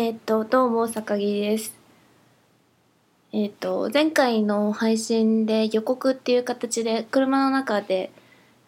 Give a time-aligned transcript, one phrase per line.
[0.00, 1.74] えっ、と、どうも、坂木です。
[3.32, 8.12] えっ、と、前回の配信で予告っていう形で、車の中で、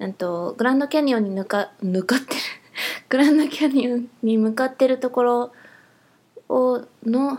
[0.01, 2.41] なんと、グランドキャニオンに向か、向かってる、
[3.09, 5.53] グランドキャニオンに向かってるところ
[6.49, 7.39] を、の、ん？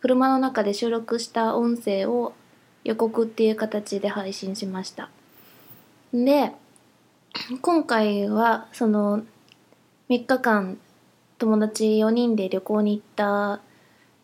[0.00, 2.32] 車の中で収録した音声を
[2.84, 5.10] 予告っていう形で配信しました。
[6.14, 6.52] で、
[7.60, 9.18] 今回は、その、
[10.08, 10.78] 3日間
[11.40, 13.62] 友達4人で旅行に行った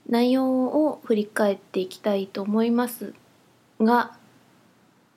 [0.07, 3.15] 内容を振り返っていきたいと思います
[3.81, 4.19] が、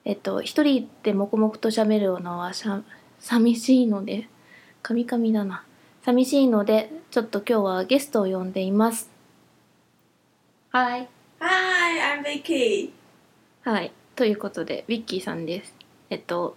[0.06, 2.82] えっと、一人で黙々と喋るのはしゃ
[3.20, 4.30] 寂しいので、
[4.82, 5.66] カミカミだな。
[6.06, 9.10] 寂しいので、ちょっと今日はゲストを呼んでいます。
[10.70, 11.10] はい。
[11.42, 12.92] Hi, I'm Vicky.
[13.64, 13.92] はい。
[14.16, 15.76] ということで、ウィッキーさんです。
[16.10, 16.56] えっと、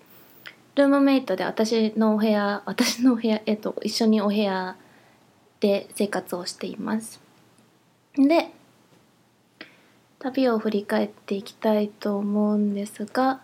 [0.76, 4.76] ルームメイトで私のお部屋、私のお部屋、えっと、一緒にお部屋
[5.62, 7.20] で生活をしています。
[8.16, 8.50] で、
[10.18, 13.40] 旅を振り返っていきたいと思うんですが、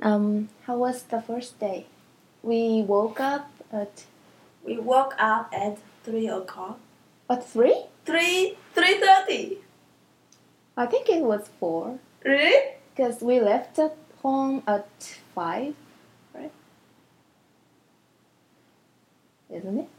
[0.00, 1.86] um, How was the first day?
[2.42, 3.88] We woke up at,
[4.66, 6.76] We woke up at 3 o'clock.
[7.28, 7.72] at 3?
[8.04, 9.58] 3, 3.30.
[10.76, 11.96] I think it was 4.
[12.24, 12.76] Really?
[12.96, 14.88] Because we left at home at
[15.36, 15.74] 5,
[16.34, 16.50] right?
[19.48, 19.97] Isn't it?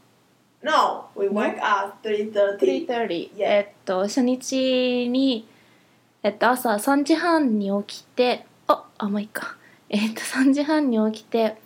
[0.62, 2.58] No, we woke up 3.30.
[2.86, 3.44] 3.30 Yeah.
[3.48, 5.46] えっと初日に、
[6.22, 9.56] えっと、朝3時半に起きてああまあいいか
[9.88, 11.56] えっと3時半に起きて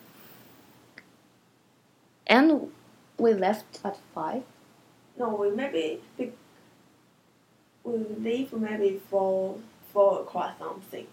[2.26, 2.68] and
[3.18, 4.42] we left at 5
[5.18, 6.00] No, we maybe...
[6.18, 6.32] be-
[7.84, 9.58] We leave maybe 4,
[9.92, 11.06] 4 o'clock something.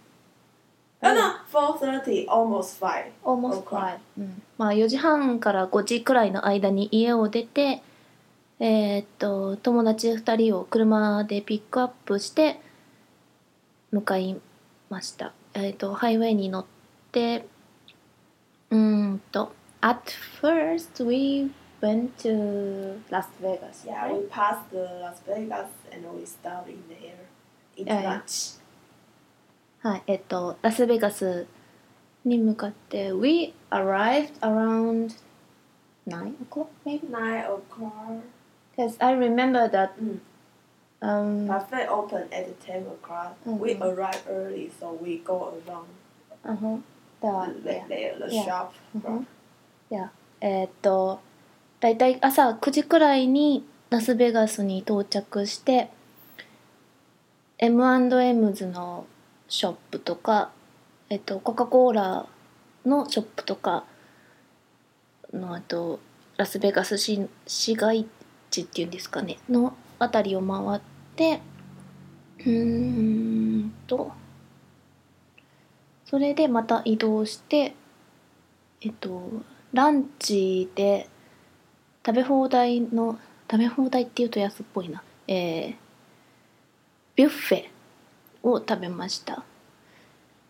[1.03, 3.11] Oh no, 4.30, almost 5.
[3.25, 7.81] almost 5 5、うん、まあ4時半から5時くらいの間に家を出て
[8.59, 12.59] えーっと友達2人を車でピックアップして
[13.91, 14.39] 向かい
[14.91, 16.65] ましたえーっとハイウェイに乗っ
[17.11, 17.45] て
[18.69, 18.77] うー
[19.13, 19.97] んと at
[20.39, 21.49] first we
[21.81, 24.13] went to Las Vegas Yeah, right?
[24.21, 27.15] we passed the Las Vegas and we stopped in there.
[27.75, 28.09] Eat Yeah, yeah.
[28.19, 28.60] lunch.
[29.81, 31.47] はいえっとラスベガス
[32.25, 35.15] に向かって we arrived around
[36.07, 38.21] 9 o'clock maybe 9 o'clock.
[38.75, 40.19] Because I remember that Mm.
[41.01, 43.33] um Buffet open at 10 o'clock.
[43.45, 43.81] We Mhm.
[43.95, 45.87] arrive early, so we go around
[46.45, 46.79] uh-huh,
[47.21, 48.43] the, the, yeah, there, the Yeah.
[48.45, 48.73] shop.
[48.97, 49.25] uh-huh.
[49.89, 50.09] yeah.
[50.41, 51.19] えーっと
[51.79, 55.89] だいたい朝9時くらいにラスベガスに到着して
[57.57, 59.05] M&M's の
[59.51, 60.49] ショップとか
[61.09, 62.25] えっとコカ・コーラ
[62.85, 63.83] のショップとか
[65.33, 65.99] のあと
[66.37, 68.07] ラスベガス市市街
[68.49, 70.81] 地っていうんですかねのあたりを回っ
[71.17, 71.41] て
[72.39, 74.13] うーんと
[76.05, 77.75] それでまた移動して
[78.79, 79.29] えっと
[79.73, 81.09] ランチで
[82.05, 83.19] 食べ放題の
[83.51, 85.03] 食べ放題っていうと安っぽいな。
[85.27, 85.75] えー、
[87.15, 87.65] ビュッフェ
[88.43, 89.43] を食べました。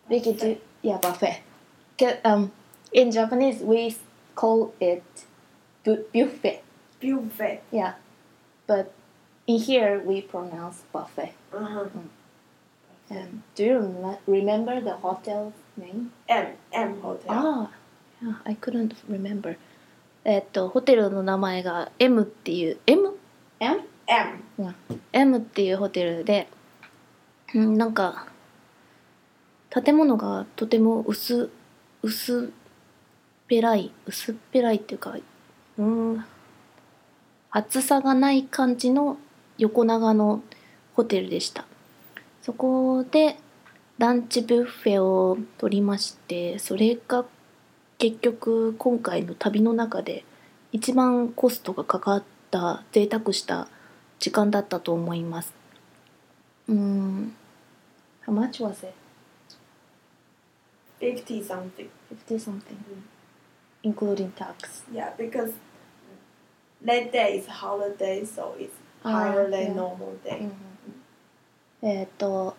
[0.10, 1.42] Yeah buffet.
[1.98, 2.52] Ca- Um,
[2.92, 3.96] in Japanese we
[4.36, 5.02] call it
[5.84, 6.62] bu- buffet.
[7.00, 7.62] Buffet.
[7.72, 7.94] Yeah,
[8.68, 8.92] but
[9.48, 11.34] in here we pronounce buffet.
[11.54, 11.88] Uh-huh.
[13.12, 16.12] Um, do you rem- remember the hotel's name?
[16.28, 17.26] M, M Hotel.
[17.30, 17.70] Ah,
[18.22, 19.58] yeah, I couldn't remember.
[20.24, 23.12] えっと、ホテルの名前が M っていう、M?
[23.60, 23.82] M?
[24.08, 24.76] M.
[25.14, 26.48] M っていうホテルで、
[27.54, 28.28] うん、なんか、
[29.70, 31.50] 建物がとても薄、
[32.02, 32.56] 薄っ
[33.48, 35.16] ぺらい、薄っぺらいっていうか、
[35.78, 36.26] うん、
[37.50, 39.18] 厚さがない感じの
[39.58, 40.42] 横長の
[40.94, 41.66] ホテルでした。
[42.42, 43.38] そこで
[43.98, 47.26] ランチビュッフェを取りまして、それが
[47.98, 50.24] 結局今回の旅の中で
[50.72, 53.68] 一番コストがかかった贅沢した
[54.20, 55.54] 時間だったと思います。
[56.68, 57.36] うん。
[58.26, 58.94] How much was it?
[61.00, 61.90] 50 something.
[62.10, 62.78] 50 something.
[63.84, 64.84] Including tax.
[64.94, 65.54] Yeah, because
[66.86, 70.50] that day is holiday, so it's Ah, higher than normal day.
[71.82, 72.56] えっ、と、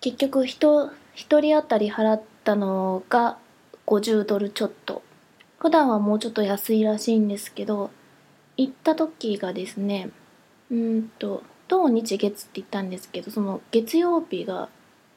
[0.00, 3.38] 結局人、一人当たり払ったのが
[3.86, 5.02] 50ドルちょっと。
[5.60, 7.92] 普段はもうちょっと安いらしいんですけど、
[8.56, 10.10] 行った時がですね、
[10.72, 14.68] うーんと、土日月って言ったんですけど、その月曜日が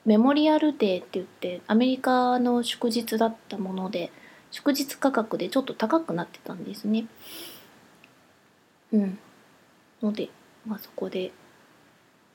[0.06, 4.12] メモリアルデーって言って、アメリカの祝日だったもので、
[4.52, 7.08] 祝日価格でちょっと高くなってたんですね。
[8.94, 9.20] ううん
[10.02, 10.30] ので
[10.66, 11.32] まあそこで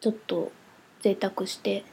[0.01, 0.53] ちょっと
[1.01, 1.85] 贅沢して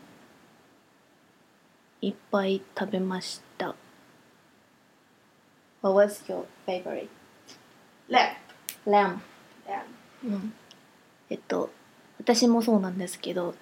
[2.01, 3.75] いっぱい食べました
[5.81, 7.07] What was your favorite?
[8.09, 8.35] Lamb.
[8.85, 9.19] Lamb
[9.67, 9.83] Lamb.
[10.25, 10.53] うん
[11.29, 11.69] えっと
[12.27, 13.55] 私もそうなんですけど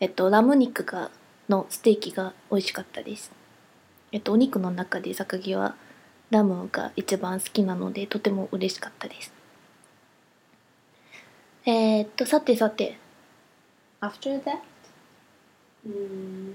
[0.00, 1.12] えっとラム肉が
[1.48, 3.30] のステーキが美味しかったです
[4.10, 5.76] えっとお肉の中で榊は
[6.30, 9.32] ラムが一番好きなのでとても嬉しかったです
[11.66, 12.98] えーっとさてさて
[14.00, 14.58] After that?
[15.88, 16.54] Mm.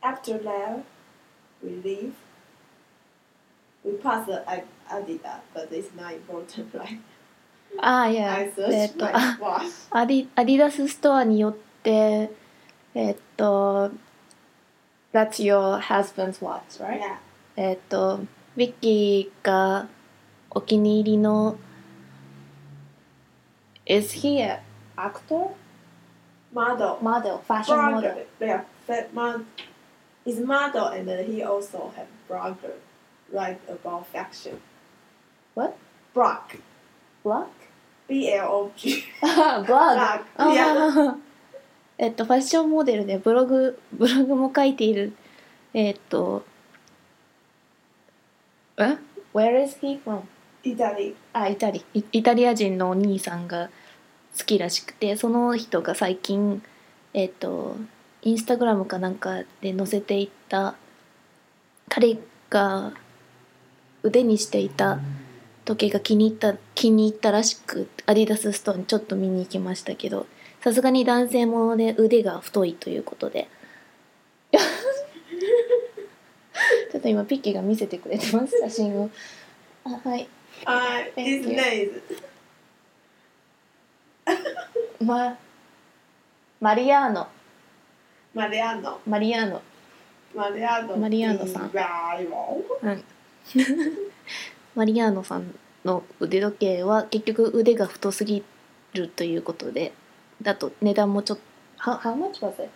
[0.00, 0.84] After that,
[1.60, 2.12] we leave.
[3.84, 4.44] We pass the
[4.90, 6.98] Adida, but it's not important, right?
[7.79, 9.61] ああいや I え search っと my あ watch.
[9.91, 12.29] アディアディダスストアによって
[12.95, 13.91] えっと
[15.13, 16.99] That's your husband's watch, right?
[16.99, 17.17] Yeah.
[17.55, 18.15] えっと
[18.55, 19.87] ウィッキーが
[20.49, 21.57] お気に入りの
[23.85, 24.59] Is he a
[24.97, 25.51] actor?
[26.53, 26.97] Model.
[27.01, 27.91] Model, fashion Blogger.
[27.91, 28.25] model.
[28.39, 29.45] Yeah, fat mod.
[30.25, 32.73] He's model, and then he also have blogger,
[33.31, 34.59] write about fashion.
[35.55, 35.77] What?
[36.13, 36.39] Blog.
[37.24, 37.46] Blog?
[39.66, 40.20] Blog.
[40.36, 40.74] あ Yeah.
[40.90, 41.14] ー
[41.98, 45.12] えっとファッションモデルでブログブログも書いている
[45.72, 46.44] えっと
[48.76, 48.96] え
[49.32, 50.22] ？Where is he from?
[50.64, 51.14] Italy.
[51.32, 53.70] あイタリイイタリア人のお兄さんが
[54.36, 56.62] 好きらしくてその人が最近
[57.14, 57.76] えっ、と
[58.22, 60.74] インスタグラムかなんかで載せていった
[61.88, 62.16] 彼
[62.48, 62.92] が
[64.02, 64.98] 腕にしていた
[65.64, 70.26] 時計が気に入った気に入ったらしくアディダスストアにちょっと見に行きましたけど
[70.60, 73.48] さすがに男性もので腕が太いということで
[74.52, 79.10] ちょっと今ピッキーが見せてくれてます写真を
[79.84, 80.28] あはい
[80.64, 81.56] Uh, Thank his you.
[81.56, 82.22] name is
[85.04, 85.36] ま
[86.60, 87.26] マリアーノ
[88.34, 88.98] Mariano.
[89.06, 89.60] マリアーノ
[90.36, 90.94] Mariano.
[90.96, 91.70] Mariano さん。
[92.82, 93.04] うん
[94.74, 95.54] マリアーノさん
[95.84, 98.42] の腕時計は結局腕が太すぎ
[98.94, 99.92] るということで
[100.40, 101.42] だと値段もちょっと
[101.78, 102.70] How, how much was it?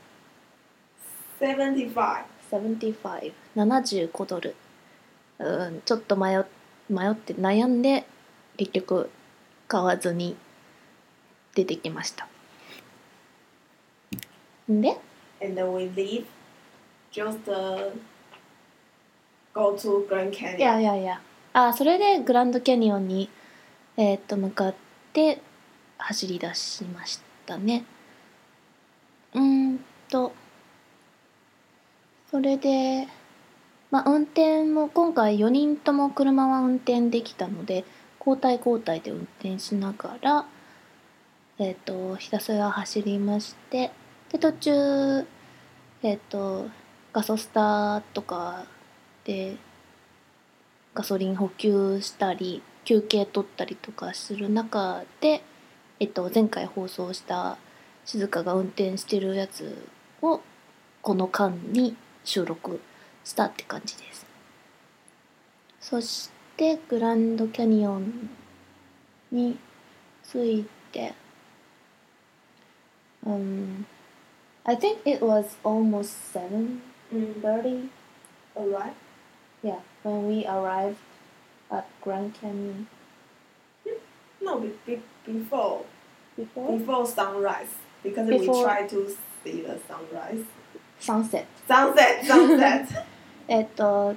[1.41, 2.25] 75.
[2.51, 4.55] 75 75ドル
[5.39, 6.45] うんちょっと迷っ
[6.89, 8.05] 迷って悩んで
[8.57, 9.11] 結局
[9.69, 10.37] 買わずに
[11.55, 12.29] 出てきました
[14.71, 14.97] んで
[15.41, 16.25] ？And then we leave.
[17.13, 17.93] Just uh,
[19.55, 20.59] go to Grand Canyon.
[20.59, 21.21] いやいやいや
[21.59, 23.31] あそれでグランドキャニオンに
[23.97, 24.75] えーっと向かっ
[25.15, 25.41] て
[25.97, 27.87] 走り出しましたね。
[29.33, 29.81] うん
[30.11, 30.33] と
[32.31, 33.09] それで
[33.91, 37.87] まあ運転も今回4人とも車は運転できたので
[38.19, 40.45] 交代交代で運転しながら
[41.59, 43.93] えーっとひたすら走りまして
[44.31, 44.71] で途中
[46.03, 46.67] えーっと
[47.15, 48.67] ガソスタとか
[49.25, 49.57] で
[50.97, 55.43] ガソリン補給したり休憩取ったりとかする中で、
[56.01, 57.59] えっと、前回放送した
[58.07, 59.87] 静香が運転してるやつ
[60.23, 60.41] を
[61.03, 61.95] この間に
[62.25, 62.81] 収録
[63.25, 64.25] したって感じです。
[65.81, 68.31] そしてグランドキャニオン
[69.31, 69.59] に
[70.25, 71.13] ついて
[73.27, 73.85] um,
[74.65, 76.33] I think it was almost
[77.13, 77.91] 7:30
[78.57, 79.06] Mm.
[79.67, 80.97] Yeah, when we arrived
[81.71, 82.87] at Grand Canyon
[84.41, 85.83] No, be, be, before
[86.37, 87.73] before before sunrise
[88.05, 88.99] because we Before- try to
[89.43, 90.45] see the sunrise.
[91.01, 91.47] sunset.
[91.67, 92.87] Sunset, sunset.
[93.49, 94.15] えっと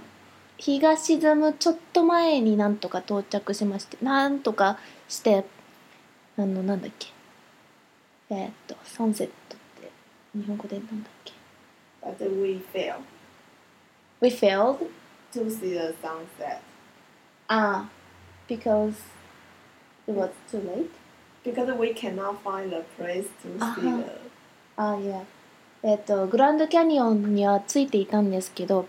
[0.57, 4.77] 日が沈むちょっと前になんとか到着しましてなんとか
[5.07, 5.45] して
[6.37, 7.07] あのなんだっけ
[8.29, 9.89] えっとサンセットって
[10.37, 11.33] 日本語でなんだっけ
[12.03, 12.95] but we fail
[14.21, 14.77] We failed
[15.33, 16.61] to see the sunset.
[17.47, 17.89] Ah
[18.47, 18.95] because
[20.07, 20.89] it was too late?
[21.43, 24.03] Because we cannot find a place to see Uh-huh.
[24.03, 24.19] the
[24.77, 25.23] あいや
[25.83, 28.87] えっ、とグランドキャニオンにはついていたんですけど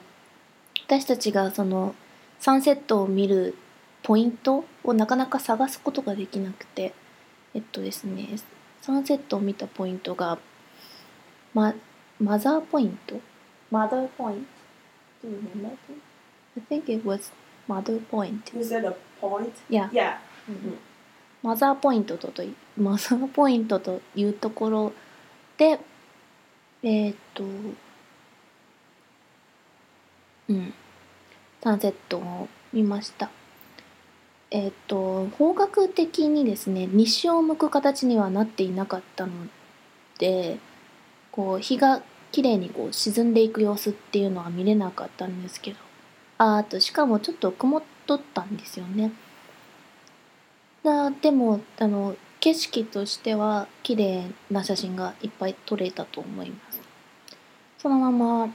[0.86, 1.94] 私たちがその
[2.38, 3.54] サンセットを見る
[4.02, 6.92] ポイントをなかなか探すことができなくて
[7.54, 8.28] えっとですね
[8.82, 10.38] サンセットを見たポイントが
[11.54, 11.74] マ
[12.20, 13.20] マザーポイント？
[13.70, 14.46] マザーポイン
[15.22, 15.76] ト？Do you remember?
[16.60, 17.30] I think it was
[17.66, 18.50] mother point.
[18.54, 19.54] You said a point?
[19.68, 19.88] Yeah.
[19.92, 20.18] yeah.
[21.42, 24.92] マザーポイントとといマザーポイントというところ
[25.56, 25.78] で
[26.82, 27.44] えーっと
[30.48, 30.74] うん
[31.62, 33.30] サンセットを見ました
[34.50, 39.32] えっと方角的にですね西を向く形にはなっていなかったの
[40.18, 40.58] で
[41.32, 42.02] こう日が
[42.32, 45.78] 綺麗にこう沈んでいく様子っていうのは見れなかったんですけど
[46.42, 49.12] あとしかもちょっと曇っとったんですよね。
[50.82, 56.80] だでもあの景色としては綺麗な写真がいっぱい撮れたと思います。
[57.76, 58.54] そのまま、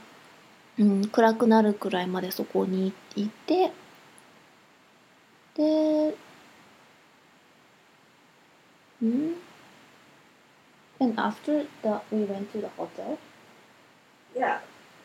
[0.80, 3.70] うん、暗くなるくらいまでそこにいて
[5.54, 6.16] で、
[9.00, 9.36] うん、
[10.98, 13.16] And after that we went to the hotel?
[14.34, 14.58] Yeah,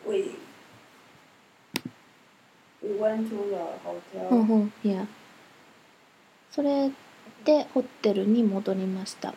[0.04, 0.36] we
[3.02, 4.28] went to the hotel.
[4.30, 5.06] うんうん、いや。
[6.50, 6.90] それ
[7.44, 9.34] でホテルに戻りました。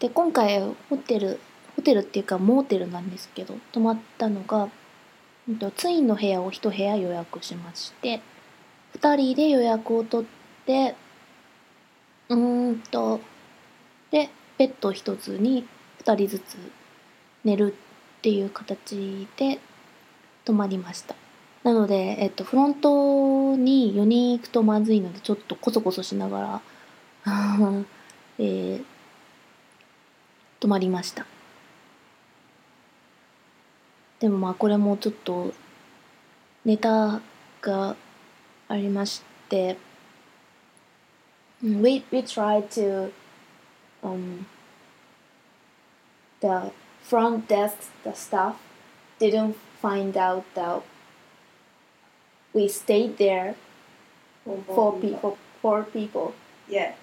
[0.00, 0.60] で、今回
[0.90, 1.40] ホテル、
[1.76, 4.68] ホテルっていうかモーテルなんですけど、泊まったのが、
[5.76, 8.20] ツインの部屋を1部屋予約しまして、
[9.00, 10.94] 2人で予約を取って、
[12.28, 13.20] うーんと、
[14.10, 15.66] で、ベッド1つに
[16.04, 16.56] 2人ずつ
[17.44, 17.74] 寝る
[18.18, 19.60] っていう形で
[20.44, 21.14] 泊まりました。
[21.64, 26.62] なので、えっと、フロントに4人行くとまずいので、ちょっとコソコソしながら、
[28.38, 28.84] えー
[30.60, 31.24] 泊まりました。
[34.18, 35.52] でもまあこれもちょっと
[36.64, 37.20] ネタ
[37.60, 37.96] が
[38.66, 39.76] ありまして、
[41.62, 43.12] we, we tried to
[44.02, 44.46] um,
[46.40, 46.72] the
[47.04, 48.56] front desk the staff
[49.20, 50.82] didn't find out that
[52.57, 53.55] we stayed there
[54.45, 56.33] For for people for people
[56.67, 56.93] Yeah.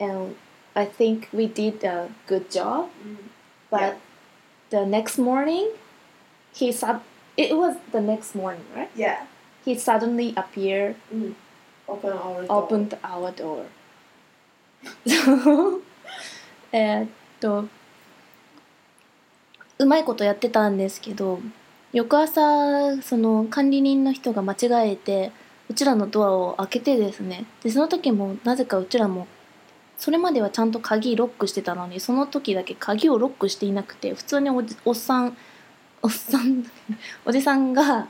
[0.00, 0.36] and
[0.74, 3.16] I think we did a good job Mm.
[3.70, 3.94] but Yeah.
[4.70, 5.68] the next morning
[6.54, 7.00] he sub
[7.36, 9.26] it was the next morning right Yeah.
[9.64, 11.34] he suddenly appeared Mm.
[11.88, 12.62] Open our door.
[12.62, 13.64] opened our door
[16.72, 17.08] えーっ
[17.40, 17.64] と
[19.78, 21.40] うまいことやってたんですけど
[21.93, 25.31] 翌朝その管理人の人が間違えて
[25.69, 29.27] うちらのドアを開けてですねでその時もなぜかうちらも
[29.97, 35.37] それまではちゃんと鍵ロックしてたのにその時だけ鍵をロックしていなくて普通におじおっさん
[36.01, 36.65] おっさん
[37.25, 38.07] おじさんが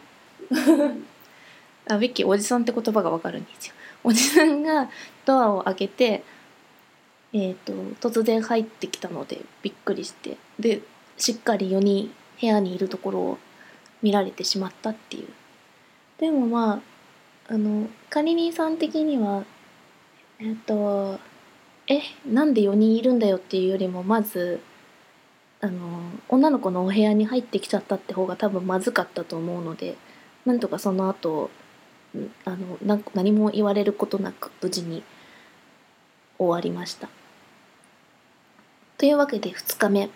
[1.90, 3.74] あビッキーおじさんって言葉がわかるんですよ。
[4.06, 4.90] おじさんが
[5.26, 6.24] ドアを開けて
[7.34, 7.74] えー、と
[8.10, 10.82] 突然入ってきたのでびっくりしてで
[11.18, 13.38] しっかり4人部屋にいるところを
[14.04, 15.28] 見られてしまったっていう
[16.20, 16.82] でもま
[17.48, 19.44] ああの管理人さん的には
[20.40, 21.20] えっ、と
[21.88, 24.62] えなんで4人いるんだよっていうよりもまず
[25.62, 25.80] あの
[26.28, 29.96] 女の子のお部屋に入ってきちゃったって方が多分まずかったと思うので
[30.46, 31.50] なんとかその後
[32.46, 35.04] あのな何も言われることなく無事に
[36.38, 37.10] 終わりました。
[38.98, 40.10] というわけで2日目